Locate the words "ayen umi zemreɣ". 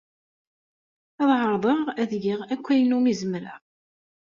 2.73-3.59